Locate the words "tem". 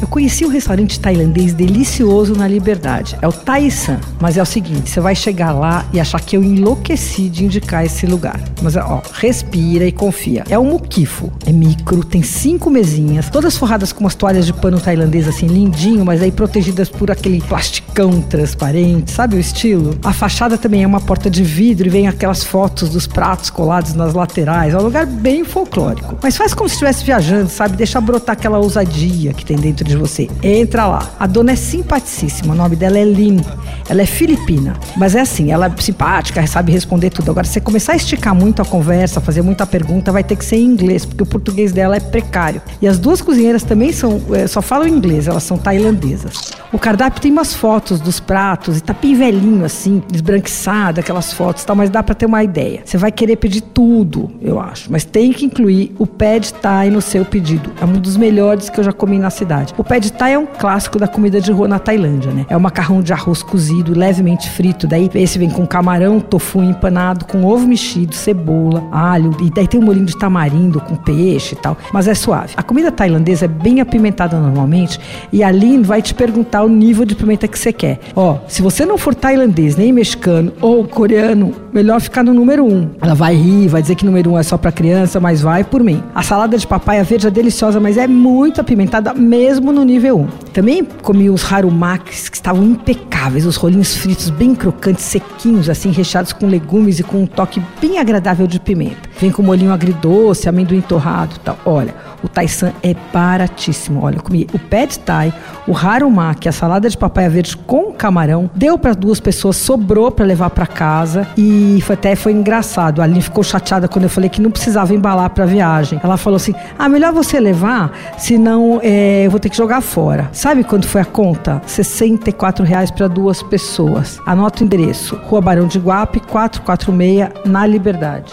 12.02-12.22, 29.44-29.56, 47.20-47.32, 55.04-55.32, 69.66-69.80